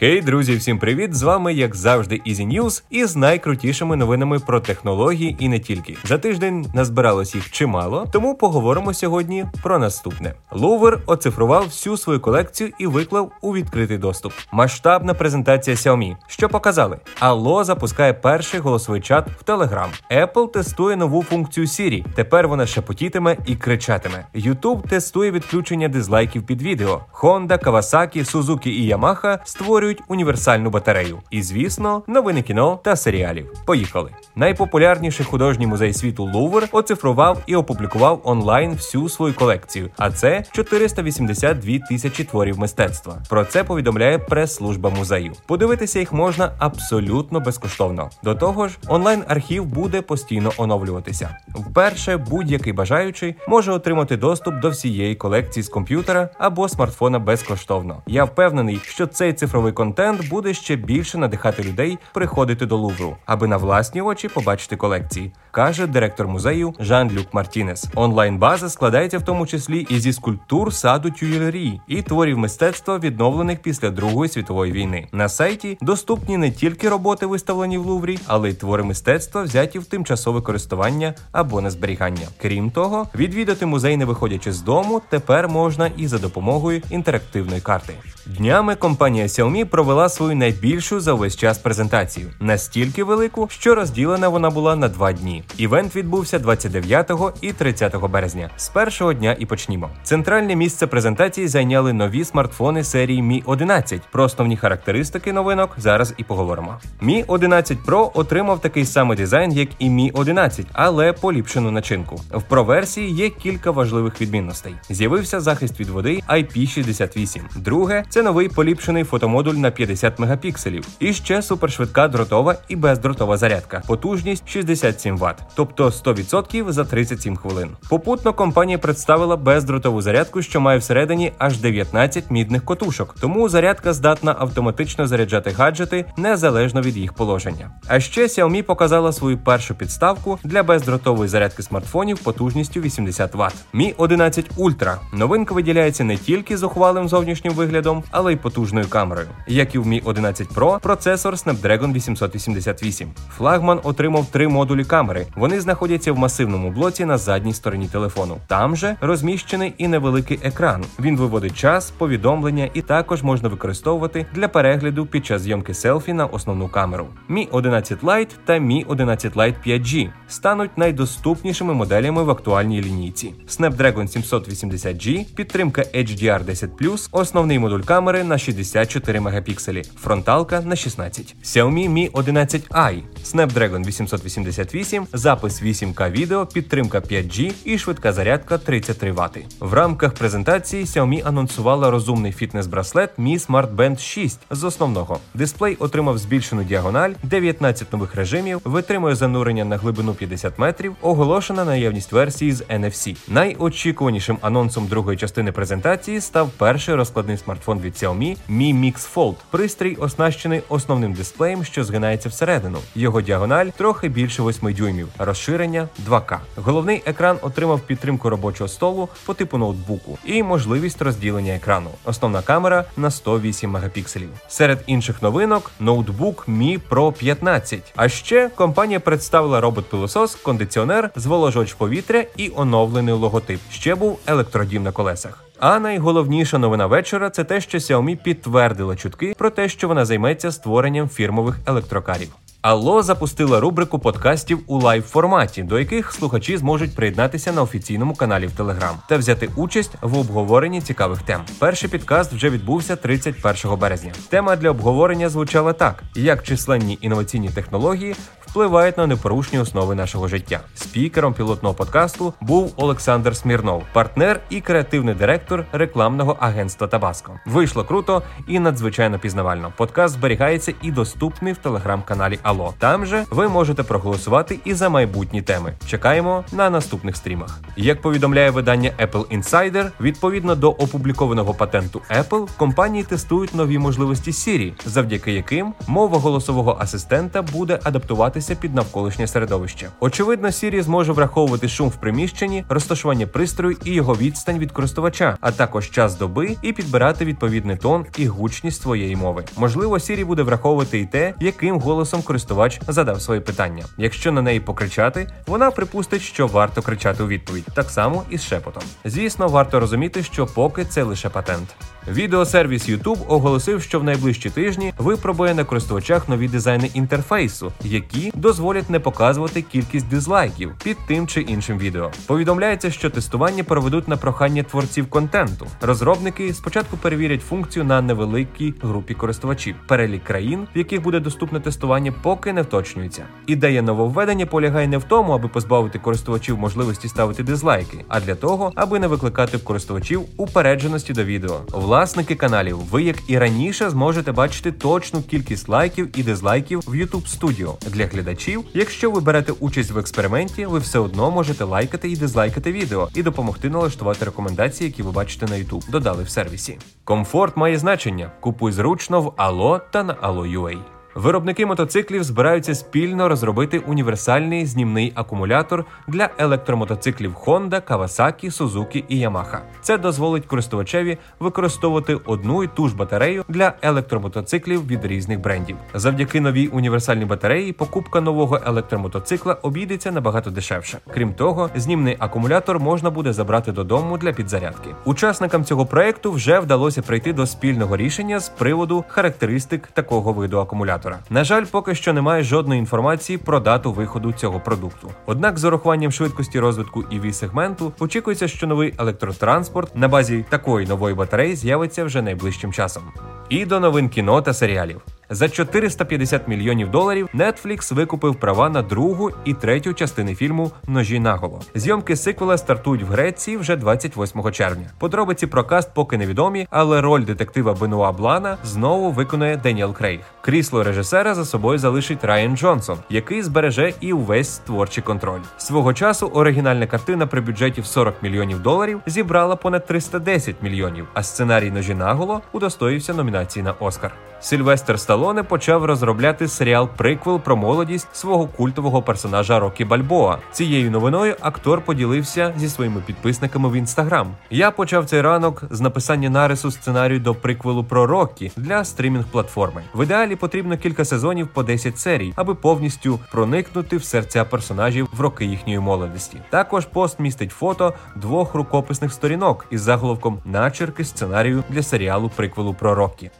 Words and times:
Хей, 0.00 0.20
друзі, 0.20 0.56
всім 0.56 0.78
привіт! 0.78 1.14
З 1.14 1.22
вами, 1.22 1.54
як 1.54 1.76
завжди, 1.76 2.20
Easy 2.26 2.60
News 2.60 2.82
із 2.90 3.16
найкрутішими 3.16 3.96
новинами 3.96 4.38
про 4.38 4.60
технології 4.60 5.36
і 5.38 5.48
не 5.48 5.60
тільки. 5.60 5.96
За 6.04 6.18
тиждень 6.18 6.66
назбиралось 6.74 7.34
їх 7.34 7.50
чимало, 7.50 8.06
тому 8.12 8.34
поговоримо 8.34 8.94
сьогодні 8.94 9.44
про 9.62 9.78
наступне. 9.78 10.34
Louvre 10.52 10.98
оцифрував 11.06 11.64
всю 11.64 11.96
свою 11.96 12.20
колекцію 12.20 12.70
і 12.78 12.86
виклав 12.86 13.32
у 13.40 13.54
відкритий 13.54 13.98
доступ. 13.98 14.32
Масштабна 14.52 15.14
презентація 15.14 15.76
Xiaomi. 15.76 16.16
Що 16.26 16.48
показали? 16.48 16.98
Allo 17.20 17.64
запускає 17.64 18.14
перший 18.14 18.60
голосовий 18.60 19.00
чат 19.00 19.28
в 19.40 19.50
Telegram. 19.50 19.88
Apple 20.10 20.50
тестує 20.50 20.96
нову 20.96 21.22
функцію 21.22 21.66
Siri. 21.66 22.04
Тепер 22.14 22.48
вона 22.48 22.66
шепотітиме 22.66 23.36
і 23.46 23.56
кричатиме. 23.56 24.26
YouTube 24.34 24.88
тестує 24.88 25.30
відключення 25.30 25.88
дизлайків 25.88 26.46
під 26.46 26.62
відео. 26.62 27.00
Honda, 27.12 27.64
Kawasaki, 27.64 28.34
Suzuki 28.34 28.68
і 28.68 28.94
Yamaha 28.94 29.38
створюють 29.44 29.87
створюють 29.88 30.02
універсальну 30.08 30.70
батарею. 30.70 31.18
І, 31.30 31.42
звісно, 31.42 32.02
новини 32.06 32.42
кіно 32.42 32.80
та 32.84 32.96
серіалів. 32.96 33.52
Поїхали. 33.66 34.10
Найпопулярніший 34.36 35.26
художній 35.26 35.66
музей 35.66 35.92
світу 35.92 36.24
Лувр 36.24 36.68
оцифрував 36.72 37.38
і 37.46 37.56
опублікував 37.56 38.20
онлайн 38.24 38.72
всю 38.72 39.08
свою 39.08 39.34
колекцію, 39.34 39.90
а 39.96 40.10
це 40.10 40.44
482 40.52 41.78
тисячі 41.88 42.24
творів 42.24 42.58
мистецтва. 42.58 43.16
Про 43.28 43.44
це 43.44 43.64
повідомляє 43.64 44.18
прес-служба 44.18 44.90
музею. 44.90 45.32
Подивитися 45.46 45.98
їх 45.98 46.12
можна 46.12 46.52
абсолютно 46.58 47.40
безкоштовно. 47.40 48.10
До 48.22 48.34
того 48.34 48.68
ж, 48.68 48.78
онлайн-архів 48.88 49.64
буде 49.64 50.02
постійно 50.02 50.52
оновлюватися. 50.56 51.38
Вперше 51.48 52.16
будь-який 52.16 52.72
бажаючий 52.72 53.34
може 53.48 53.72
отримати 53.72 54.16
доступ 54.16 54.54
до 54.54 54.70
всієї 54.70 55.14
колекції 55.14 55.64
з 55.64 55.68
комп'ютера 55.68 56.28
або 56.38 56.68
смартфона 56.68 57.18
безкоштовно. 57.18 58.02
Я 58.06 58.24
впевнений, 58.24 58.80
що 58.84 59.06
цей 59.06 59.32
цифровий 59.32 59.72
контент 59.78 60.28
буде 60.28 60.54
ще 60.54 60.76
більше 60.76 61.18
надихати 61.18 61.62
людей 61.62 61.98
приходити 62.14 62.66
до 62.66 62.76
Лувру, 62.76 63.16
аби 63.26 63.46
на 63.46 63.56
власні 63.56 64.00
очі 64.02 64.28
побачити 64.28 64.76
колекції, 64.76 65.32
каже 65.58 65.86
директор 65.86 66.28
музею 66.28 66.74
Жан-Люк 66.80 67.26
Мартінес. 67.32 67.86
Онлайн-база 67.94 68.68
складається 68.68 69.18
в 69.18 69.22
тому 69.22 69.46
числі 69.46 69.86
і 69.90 69.98
зі 69.98 70.12
скульптур 70.12 70.74
саду 70.74 71.10
Тюєлері 71.10 71.80
і 71.88 72.02
творів 72.02 72.38
мистецтва, 72.38 72.98
відновлених 72.98 73.58
після 73.58 73.90
Другої 73.90 74.30
світової 74.30 74.72
війни. 74.72 75.06
На 75.12 75.28
сайті 75.28 75.78
доступні 75.80 76.36
не 76.36 76.50
тільки 76.50 76.88
роботи, 76.88 77.26
виставлені 77.26 77.78
в 77.78 77.86
Луврі, 77.86 78.18
але 78.26 78.50
й 78.50 78.54
твори 78.54 78.82
мистецтва, 78.82 79.42
взяті 79.42 79.78
в 79.78 79.84
тимчасове 79.84 80.40
користування 80.40 81.14
або 81.32 81.60
на 81.60 81.70
зберігання. 81.70 82.26
Крім 82.42 82.70
того, 82.70 83.06
відвідати 83.14 83.66
музей, 83.66 83.96
не 83.96 84.04
виходячи 84.04 84.52
з 84.52 84.62
дому, 84.62 85.02
тепер 85.08 85.48
можна 85.48 85.90
і 85.96 86.06
за 86.06 86.18
допомогою 86.18 86.82
інтерактивної 86.90 87.60
карти. 87.60 87.94
Днями 88.26 88.74
компанія 88.74 89.26
Xiaomi 89.26 89.64
провела 89.64 90.08
свою 90.08 90.36
найбільшу 90.36 91.00
за 91.00 91.12
увесь 91.12 91.36
час 91.36 91.58
презентацію, 91.58 92.30
настільки 92.40 93.04
велику, 93.04 93.48
що 93.50 93.74
розділена 93.74 94.28
вона 94.28 94.50
була 94.50 94.76
на 94.76 94.88
два 94.88 95.12
дні. 95.12 95.44
Івент 95.56 95.96
відбувся 95.96 96.38
29 96.38 97.10
і 97.40 97.52
30 97.52 97.96
березня. 97.96 98.50
З 98.56 98.68
першого 98.68 99.12
дня 99.12 99.36
і 99.38 99.46
почнімо. 99.46 99.90
Центральне 100.02 100.56
місце 100.56 100.86
презентації 100.86 101.48
зайняли 101.48 101.92
нові 101.92 102.24
смартфони 102.24 102.84
серії 102.84 103.22
Mi 103.22 103.42
11. 103.46 104.02
Про 104.12 104.24
основні 104.24 104.56
характеристики 104.56 105.32
новинок 105.32 105.70
зараз 105.76 106.14
і 106.16 106.24
поговоримо. 106.24 106.78
Mi 107.02 107.24
11 107.26 107.78
Pro 107.86 108.10
отримав 108.14 108.60
такий 108.60 108.84
самий 108.84 109.16
дизайн, 109.16 109.52
як 109.52 109.68
і 109.78 109.90
Mi 109.90 110.10
11, 110.14 110.66
але 110.72 111.12
поліпшену 111.12 111.70
начинку. 111.70 112.20
В 112.30 112.42
Pro 112.50 112.64
версії 112.64 113.10
є 113.10 113.30
кілька 113.30 113.70
важливих 113.70 114.20
відмінностей. 114.20 114.74
З'явився 114.90 115.40
захист 115.40 115.80
від 115.80 115.88
води 115.88 116.20
IP68. 116.28 117.40
Друге 117.56 118.04
це 118.08 118.22
новий 118.22 118.48
поліпшений 118.48 119.04
фотомодуль 119.04 119.54
на 119.54 119.70
50 119.70 120.18
мегапікселів. 120.18 120.84
І 121.00 121.12
ще 121.12 121.42
супершвидка 121.42 122.08
дротова 122.08 122.54
і 122.68 122.76
бездротова 122.76 123.36
зарядка. 123.36 123.82
Потужність 123.86 124.48
67 124.48 125.16
Вт, 125.16 125.27
тобто 125.54 125.86
100% 125.86 126.72
за 126.72 126.84
37 126.84 127.36
хвилин. 127.36 127.70
Попутно 127.88 128.32
компанія 128.32 128.78
представила 128.78 129.36
бездротову 129.36 130.02
зарядку, 130.02 130.42
що 130.42 130.60
має 130.60 130.78
всередині 130.78 131.32
аж 131.38 131.58
19 131.58 132.30
мідних 132.30 132.64
котушок, 132.64 133.14
тому 133.20 133.48
зарядка 133.48 133.92
здатна 133.92 134.36
автоматично 134.38 135.06
заряджати 135.06 135.50
гаджети 135.50 136.04
незалежно 136.16 136.80
від 136.80 136.96
їх 136.96 137.12
положення. 137.12 137.70
А 137.88 138.00
ще 138.00 138.22
Xiaomi 138.22 138.62
показала 138.62 139.12
свою 139.12 139.38
першу 139.38 139.74
підставку 139.74 140.38
для 140.44 140.62
бездротової 140.62 141.28
зарядки 141.28 141.62
смартфонів 141.62 142.18
потужністю 142.18 142.80
80 142.80 143.34
Вт. 143.34 143.54
Mi 143.74 143.94
11 143.96 144.50
Ultra. 144.56 144.96
Новинка 145.12 145.54
виділяється 145.54 146.04
не 146.04 146.16
тільки 146.16 146.56
з 146.56 146.62
ухвалим 146.62 147.08
зовнішнім 147.08 147.52
виглядом, 147.52 148.04
але 148.10 148.32
й 148.32 148.36
потужною 148.36 148.88
камерою. 148.88 149.28
Як 149.48 149.74
і 149.74 149.78
в 149.78 149.86
Mi 149.86 150.00
11 150.04 150.48
Pro, 150.48 150.80
процесор 150.80 151.34
Snapdragon 151.34 151.92
888. 151.92 153.08
Флагман 153.36 153.80
отримав 153.82 154.26
три 154.26 154.48
модулі 154.48 154.84
камери. 154.84 155.17
Вони 155.36 155.60
знаходяться 155.60 156.12
в 156.12 156.18
масивному 156.18 156.70
блоці 156.70 157.04
на 157.04 157.18
задній 157.18 157.54
стороні 157.54 157.86
телефону. 157.86 158.36
Там 158.46 158.76
же 158.76 158.96
розміщений 159.00 159.74
і 159.78 159.88
невеликий 159.88 160.40
екран. 160.42 160.84
Він 161.00 161.16
виводить 161.16 161.56
час, 161.56 161.90
повідомлення 161.90 162.70
і 162.74 162.82
також 162.82 163.22
можна 163.22 163.48
використовувати 163.48 164.26
для 164.34 164.48
перегляду 164.48 165.06
під 165.06 165.26
час 165.26 165.42
зйомки 165.42 165.74
селфі 165.74 166.12
на 166.12 166.26
основну 166.26 166.68
камеру. 166.68 167.06
Mi 167.30 167.48
11 167.50 168.02
Lite 168.02 168.30
та 168.44 168.52
Mi 168.52 168.84
11 168.88 169.36
Lite 169.36 169.54
5G 169.66 170.10
стануть 170.28 170.78
найдоступнішими 170.78 171.74
моделями 171.74 172.22
в 172.22 172.30
актуальній 172.30 172.82
лінійці. 172.82 173.34
Snapdragon 173.48 174.30
780G, 174.30 175.34
підтримка 175.34 175.82
HDR10+, 175.82 177.08
основний 177.12 177.58
модуль 177.58 177.80
камери 177.80 178.24
на 178.24 178.38
64 178.38 179.20
мегапікселі, 179.20 179.82
фронталка 180.00 180.60
на 180.60 180.76
16. 180.76 181.34
Xiaomi 181.44 181.88
Mi 181.88 182.10
11i, 182.10 183.02
Snapdragon 183.34 183.86
888, 183.86 185.06
запис 185.12 185.62
8К 185.62 186.10
відео, 186.10 186.46
підтримка 186.46 187.00
5G 187.00 187.52
і 187.64 187.78
швидка 187.78 188.12
зарядка 188.12 188.58
33 188.58 189.12
Вт. 189.12 189.38
В 189.60 189.74
рамках 189.74 190.12
презентації 190.14 190.84
Xiaomi 190.84 191.28
анонсувала 191.28 191.90
розумний 191.90 192.32
фітнес-браслет 192.32 193.08
Mi 193.18 193.46
Smart 193.46 193.76
Band 193.76 193.98
6 193.98 194.40
з 194.50 194.64
основного. 194.64 195.18
Дисплей 195.34 195.76
отримав 195.76 196.18
збільшену 196.18 196.64
діагональ, 196.64 197.10
19 197.22 197.92
нових 197.92 198.14
режимів, 198.14 198.60
витримує 198.64 199.14
занурення 199.14 199.64
на 199.64 199.76
глибину 199.76 200.14
50 200.14 200.58
метрів, 200.58 200.96
оголошена 201.02 201.64
наявність 201.64 202.12
версії 202.12 202.52
з 202.52 202.62
NFC. 202.62 203.16
Найочікуванішим 203.28 204.38
анонсом 204.40 204.86
другої 204.86 205.18
частини 205.18 205.52
презентації 205.52 206.20
став 206.20 206.50
перший 206.50 206.94
розкладний 206.94 207.36
смартфон 207.36 207.80
від 207.80 207.94
Xiaomi 207.94 208.36
Mi 208.50 208.74
Mix 208.74 209.14
Fold. 209.14 209.34
Пристрій 209.50 209.94
оснащений 209.94 210.62
основним 210.68 211.12
дисплеєм, 211.12 211.64
що 211.64 211.84
згинається 211.84 212.28
всередину. 212.28 212.78
Його 212.94 213.17
діагональ 213.20 213.66
трохи 213.66 214.08
більше 214.08 214.42
8 214.42 214.72
дюймів, 214.72 215.08
розширення 215.18 215.88
2К. 216.08 216.38
Головний 216.56 217.02
екран 217.06 217.38
отримав 217.42 217.80
підтримку 217.80 218.30
робочого 218.30 218.68
столу 218.68 219.08
по 219.26 219.34
типу 219.34 219.58
ноутбуку 219.58 220.18
і 220.24 220.42
можливість 220.42 221.02
розділення 221.02 221.54
екрану. 221.54 221.90
Основна 222.04 222.42
камера 222.42 222.84
на 222.96 223.10
108 223.10 223.70
мегапікселів. 223.70 224.28
Серед 224.48 224.84
інших 224.86 225.22
новинок 225.22 225.70
ноутбук 225.80 226.48
Mi 226.48 226.80
Pro 226.90 227.12
15. 227.12 227.92
А 227.96 228.08
ще 228.08 228.48
компанія 228.48 229.00
представила 229.00 229.60
робот-пилосос, 229.60 230.42
кондиціонер, 230.42 231.10
зволожувач 231.16 231.74
повітря 231.74 232.24
і 232.36 232.52
оновлений 232.56 233.14
логотип. 233.14 233.60
Ще 233.70 233.94
був 233.94 234.18
електродім 234.26 234.82
на 234.82 234.92
колесах. 234.92 235.44
А 235.60 235.78
найголовніша 235.78 236.58
новина 236.58 236.86
вечора 236.86 237.30
це 237.30 237.44
те, 237.44 237.60
що 237.60 237.78
Xiaomi 237.78 238.16
підтвердила 238.16 238.96
чутки 238.96 239.34
про 239.38 239.50
те, 239.50 239.68
що 239.68 239.88
вона 239.88 240.04
займеться 240.04 240.52
створенням 240.52 241.08
фірмових 241.08 241.58
електрокарів. 241.66 242.28
Алло 242.62 243.02
запустила 243.02 243.60
рубрику 243.60 243.98
подкастів 243.98 244.58
у 244.66 244.80
лайв 244.80 245.02
форматі, 245.02 245.62
до 245.62 245.78
яких 245.78 246.12
слухачі 246.12 246.56
зможуть 246.56 246.94
приєднатися 246.94 247.52
на 247.52 247.62
офіційному 247.62 248.14
каналі 248.14 248.46
в 248.46 248.52
Телеграм 248.52 248.96
та 249.08 249.16
взяти 249.16 249.50
участь 249.56 249.92
в 250.02 250.18
обговоренні 250.18 250.80
цікавих 250.80 251.22
тем. 251.22 251.40
Перший 251.58 251.90
подкаст 251.90 252.32
вже 252.32 252.50
відбувся 252.50 252.96
31 252.96 253.78
березня. 253.78 254.12
Тема 254.28 254.56
для 254.56 254.70
обговорення 254.70 255.28
звучала 255.28 255.72
так: 255.72 256.02
як 256.14 256.42
численні 256.42 256.98
інноваційні 257.00 257.48
технології 257.48 258.14
впливають 258.48 258.98
на 258.98 259.06
непорушні 259.06 259.58
основи 259.58 259.94
нашого 259.94 260.28
життя. 260.28 260.60
Спікером 260.74 261.34
пілотного 261.34 261.74
подкасту 261.74 262.34
був 262.40 262.72
Олександр 262.76 263.36
Смірнов, 263.36 263.82
партнер 263.92 264.40
і 264.50 264.60
креативний 264.60 265.14
директор 265.14 265.64
рекламного 265.72 266.36
агентства 266.40 266.86
Табаско. 266.86 267.40
Вийшло 267.46 267.84
круто 267.84 268.22
і 268.46 268.58
надзвичайно 268.58 269.18
пізнавально. 269.18 269.72
Подкаст 269.76 270.14
зберігається 270.14 270.72
і 270.82 270.90
доступний 270.90 271.52
в 271.52 271.56
телеграм-каналі 271.56 272.38
Ало. 272.42 272.74
Там 272.78 273.06
же 273.06 273.24
ви 273.30 273.48
можете 273.48 273.82
проголосувати 273.82 274.58
і 274.64 274.74
за 274.74 274.88
майбутні 274.88 275.42
теми. 275.42 275.72
Чекаємо 275.86 276.44
на 276.52 276.70
наступних 276.70 277.16
стрімах. 277.16 277.60
Як 277.76 278.02
повідомляє 278.02 278.50
видання 278.50 278.90
Apple 279.00 279.38
Insider, 279.38 279.90
відповідно 280.00 280.54
до 280.54 280.70
опублікованого 280.70 281.54
патенту 281.54 282.02
Apple, 282.18 282.48
компанії 282.56 283.04
тестують 283.04 283.54
нові 283.54 283.78
можливості 283.78 284.30
Siri, 284.30 284.72
завдяки 284.84 285.32
яким 285.32 285.74
мова 285.86 286.18
голосового 286.18 286.76
асистента 286.80 287.42
буде 287.42 287.80
адаптуватися 287.84 288.47
підлаштуватися 288.48 288.54
під 288.54 288.74
навколишнє 288.74 289.26
середовище. 289.26 289.88
Очевидно, 290.00 290.48
Siri 290.48 290.82
зможе 290.82 291.12
враховувати 291.12 291.68
шум 291.68 291.88
в 291.88 291.96
приміщенні, 291.96 292.64
розташування 292.68 293.26
пристрою 293.26 293.76
і 293.84 293.92
його 293.92 294.14
відстань 294.14 294.58
від 294.58 294.72
користувача, 294.72 295.36
а 295.40 295.52
також 295.52 295.90
час 295.90 296.18
доби 296.18 296.56
і 296.62 296.72
підбирати 296.72 297.24
відповідний 297.24 297.76
тон 297.76 298.06
і 298.18 298.26
гучність 298.26 298.82
своєї 298.82 299.16
мови. 299.16 299.44
Можливо, 299.56 299.94
Siri 299.94 300.26
буде 300.26 300.42
враховувати 300.42 300.98
і 301.00 301.06
те, 301.06 301.34
яким 301.40 301.80
голосом 301.80 302.22
користувач 302.22 302.80
задав 302.88 303.20
своє 303.20 303.40
питання. 303.40 303.84
Якщо 303.98 304.32
на 304.32 304.42
неї 304.42 304.60
покричати, 304.60 305.26
вона 305.46 305.70
припустить, 305.70 306.22
що 306.22 306.46
варто 306.46 306.82
кричати 306.82 307.22
у 307.22 307.26
відповідь, 307.26 307.66
так 307.74 307.90
само 307.90 308.24
і 308.30 308.38
з 308.38 308.42
шепотом. 308.42 308.82
Звісно, 309.04 309.48
варто 309.48 309.80
розуміти, 309.80 310.22
що 310.22 310.46
поки 310.46 310.84
це 310.84 311.02
лише 311.02 311.28
патент. 311.28 311.74
Відеосервіс 312.12 312.88
YouTube 312.88 313.18
оголосив, 313.28 313.82
що 313.82 314.00
в 314.00 314.04
найближчі 314.04 314.50
тижні 314.50 314.92
випробує 314.98 315.54
на 315.54 315.64
користувачах 315.64 316.28
нові 316.28 316.48
дизайни 316.48 316.90
інтерфейсу, 316.94 317.72
які 317.84 318.32
дозволять 318.34 318.90
не 318.90 319.00
показувати 319.00 319.62
кількість 319.62 320.08
дизлайків 320.08 320.72
під 320.84 320.96
тим 321.08 321.26
чи 321.26 321.40
іншим 321.40 321.78
відео. 321.78 322.10
Повідомляється, 322.26 322.90
що 322.90 323.10
тестування 323.10 323.64
проведуть 323.64 324.08
на 324.08 324.16
прохання 324.16 324.62
творців 324.62 325.10
контенту. 325.10 325.66
Розробники 325.80 326.54
спочатку 326.54 326.96
перевірять 326.96 327.42
функцію 327.42 327.84
на 327.84 328.02
невеликій 328.02 328.74
групі 328.82 329.14
користувачів. 329.14 329.74
Перелік 329.86 330.24
країн, 330.24 330.68
в 330.74 330.78
яких 330.78 331.02
буде 331.02 331.20
доступне 331.20 331.60
тестування, 331.60 332.12
поки 332.22 332.52
не 332.52 332.62
вточнюється. 332.62 333.24
Ідея 333.46 333.82
нововведення 333.82 334.46
полягає 334.46 334.88
не 334.88 334.98
в 334.98 335.04
тому, 335.04 335.32
аби 335.32 335.48
позбавити 335.48 335.98
користувачів 335.98 336.58
можливості 336.58 337.08
ставити 337.08 337.42
дизлайки, 337.42 338.04
а 338.08 338.20
для 338.20 338.34
того, 338.34 338.72
аби 338.74 338.98
не 338.98 339.06
викликати 339.06 339.56
в 339.56 339.64
користувачів 339.64 340.22
упередженості 340.36 341.12
до 341.12 341.24
відео. 341.24 341.60
Власники 341.98 342.34
каналів, 342.34 342.76
ви 342.76 343.02
як 343.02 343.16
і 343.26 343.38
раніше 343.38 343.90
зможете 343.90 344.32
бачити 344.32 344.72
точну 344.72 345.22
кількість 345.22 345.68
лайків 345.68 346.18
і 346.18 346.22
дизлайків 346.22 346.78
в 346.86 346.94
YouTube 346.94 347.38
Studio. 347.38 347.90
Для 347.90 348.06
глядачів, 348.06 348.64
якщо 348.74 349.10
ви 349.10 349.20
берете 349.20 349.52
участь 349.52 349.90
в 349.90 349.98
експерименті, 349.98 350.66
ви 350.66 350.78
все 350.78 350.98
одно 350.98 351.30
можете 351.30 351.64
лайкати 351.64 352.10
і 352.10 352.16
дизлайкати 352.16 352.72
відео 352.72 353.08
і 353.14 353.22
допомогти 353.22 353.70
налаштувати 353.70 354.24
рекомендації, 354.24 354.90
які 354.90 355.02
ви 355.02 355.12
бачите 355.12 355.46
на 355.46 355.56
YouTube. 355.56 355.90
Додали 355.90 356.22
в 356.22 356.28
сервісі. 356.28 356.78
Комфорт 357.04 357.56
має 357.56 357.78
значення. 357.78 358.30
Купуй 358.40 358.72
зручно 358.72 359.20
в 359.20 359.26
Allo 359.26 359.80
та 359.90 360.02
на 360.02 360.14
Allo.ua. 360.14 360.97
Виробники 361.18 361.66
мотоциклів 361.66 362.24
збираються 362.24 362.74
спільно 362.74 363.28
розробити 363.28 363.78
універсальний 363.78 364.66
знімний 364.66 365.12
акумулятор 365.14 365.84
для 366.08 366.28
електромотоциклів 366.38 367.34
Honda, 367.34 367.82
Kawasaki, 367.82 368.44
Suzuki 368.44 369.04
і 369.08 369.26
Yamaha. 369.26 369.58
Це 369.80 369.98
дозволить 369.98 370.46
користувачеві 370.46 371.18
використовувати 371.40 372.14
одну 372.14 372.64
і 372.64 372.66
ту 372.66 372.88
ж 372.88 372.96
батарею 372.96 373.44
для 373.48 373.72
електромотоциклів 373.82 374.86
від 374.86 375.04
різних 375.04 375.40
брендів. 375.40 375.76
Завдяки 375.94 376.40
новій 376.40 376.68
універсальній 376.68 377.24
батареї 377.24 377.72
покупка 377.72 378.20
нового 378.20 378.60
електромотоцикла 378.66 379.54
обійдеться 379.54 380.10
набагато 380.10 380.50
дешевше. 380.50 380.98
Крім 381.14 381.32
того, 381.32 381.70
знімний 381.76 382.16
акумулятор 382.18 382.80
можна 382.80 383.10
буде 383.10 383.32
забрати 383.32 383.72
додому 383.72 384.18
для 384.18 384.32
підзарядки. 384.32 384.90
Учасникам 385.04 385.64
цього 385.64 385.86
проекту 385.86 386.32
вже 386.32 386.60
вдалося 386.60 387.02
прийти 387.02 387.32
до 387.32 387.46
спільного 387.46 387.96
рішення 387.96 388.40
з 388.40 388.48
приводу 388.48 389.04
характеристик 389.08 389.86
такого 389.86 390.32
виду 390.32 390.58
акумулятора. 390.58 391.07
На 391.30 391.44
жаль, 391.44 391.64
поки 391.64 391.94
що 391.94 392.12
немає 392.12 392.42
жодної 392.42 392.78
інформації 392.78 393.38
про 393.38 393.60
дату 393.60 393.92
виходу 393.92 394.32
цього 394.32 394.60
продукту. 394.60 395.10
Однак, 395.26 395.58
з 395.58 395.64
урахуванням 395.64 396.12
швидкості 396.12 396.60
розвитку 396.60 397.00
EV 397.00 397.32
сегменту 397.32 397.92
очікується, 397.98 398.48
що 398.48 398.66
новий 398.66 398.94
електротранспорт 398.98 399.96
на 399.96 400.08
базі 400.08 400.44
такої 400.48 400.86
нової 400.86 401.14
батареї 401.14 401.56
з'явиться 401.56 402.04
вже 402.04 402.22
найближчим 402.22 402.72
часом. 402.72 403.02
І 403.48 403.64
до 403.64 403.80
новин 403.80 404.08
кіно 404.08 404.42
та 404.42 404.54
серіалів. 404.54 405.00
За 405.30 405.48
450 405.48 406.48
мільйонів 406.48 406.90
доларів 406.90 407.28
Netflix 407.34 407.94
викупив 407.94 408.34
права 408.34 408.68
на 408.68 408.82
другу 408.82 409.30
і 409.44 409.54
третю 409.54 409.94
частини 409.94 410.34
фільму 410.34 410.70
Ножі 410.86 411.20
наголо. 411.20 411.60
Зйомки 411.74 412.16
сиквела 412.16 412.58
стартують 412.58 413.02
в 413.02 413.06
Греції 413.06 413.56
вже 413.56 413.76
28 413.76 414.52
червня. 414.52 414.90
Подробиці 414.98 415.46
про 415.46 415.64
каст 415.64 415.94
поки 415.94 416.18
невідомі, 416.18 416.66
але 416.70 417.00
роль 417.00 417.24
детектива 417.24 417.74
Бенуа 417.74 418.12
Блана 418.12 418.56
знову 418.64 419.10
виконує 419.10 419.56
Деніел 419.56 419.94
Крейг. 419.94 420.20
Крісло 420.40 420.82
режисера 420.84 421.34
за 421.34 421.44
собою 421.44 421.78
залишить 421.78 422.24
Райан 422.24 422.56
Джонсон, 422.56 422.98
який 423.10 423.42
збереже 423.42 423.92
і 424.00 424.12
увесь 424.12 424.58
творчий 424.58 425.02
контроль. 425.02 425.40
Свого 425.58 425.94
часу 425.94 426.26
оригінальна 426.26 426.86
картина 426.86 427.26
при 427.26 427.40
бюджеті 427.40 427.80
в 427.80 427.86
40 427.86 428.22
мільйонів 428.22 428.60
доларів 428.62 429.00
зібрала 429.06 429.56
понад 429.56 429.86
310 429.86 430.56
мільйонів, 430.62 431.06
а 431.14 431.22
сценарій 431.22 431.70
ножі 431.70 431.94
наголо 431.94 432.40
удостоївся 432.52 433.14
номінації 433.14 433.62
на 433.62 433.72
Оскар. 433.72 434.12
Сильвестр 434.40 435.00
Сталоне 435.00 435.42
почав 435.42 435.84
розробляти 435.84 436.48
серіал 436.48 436.88
приквел 436.96 437.40
про 437.40 437.56
молодість 437.56 438.16
свого 438.16 438.46
культового 438.46 439.02
персонажа 439.02 439.60
Рокі 439.60 439.84
Бальбоа. 439.84 440.38
Цією 440.52 440.90
новиною 440.90 441.36
актор 441.40 441.80
поділився 441.80 442.54
зі 442.56 442.68
своїми 442.68 443.02
підписниками 443.06 443.68
в 443.68 443.72
інстаграм. 443.72 444.34
Я 444.50 444.70
почав 444.70 445.04
цей 445.04 445.20
ранок 445.20 445.64
з 445.70 445.80
написання 445.80 446.30
нарису 446.30 446.70
сценарію 446.70 447.20
до 447.20 447.34
приквелу 447.34 447.84
про 447.84 448.06
Рокі 448.06 448.52
для 448.56 448.84
стрімінг-платформи. 448.84 449.82
В 449.94 450.02
ідеалі 450.02 450.36
потрібно 450.36 450.78
кілька 450.78 451.04
сезонів 451.04 451.48
по 451.48 451.62
10 451.62 451.98
серій, 451.98 452.32
аби 452.36 452.54
повністю 452.54 453.20
проникнути 453.32 453.96
в 453.96 454.04
серця 454.04 454.44
персонажів 454.44 455.08
в 455.12 455.20
роки 455.20 455.44
їхньої 455.44 455.78
молодості. 455.78 456.40
Також 456.50 456.86
пост 456.86 457.20
містить 457.20 457.52
фото 457.52 457.94
двох 458.16 458.54
рукописних 458.54 459.12
сторінок 459.12 459.66
із 459.70 459.80
заголовком 459.80 460.38
начерки 460.44 461.04
сценарію 461.04 461.64
для 461.68 461.82
серіалу 461.82 462.30
приквелу 462.36 462.74
про 462.74 462.94
Рокі. 462.94 463.30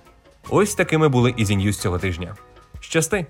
Ось 0.51 0.75
такими 0.75 1.09
були 1.09 1.35
Ізі 1.37 1.57
Ньюз 1.57 1.79
цього 1.79 1.99
тижня. 1.99 2.37
Щасти! 2.81 3.27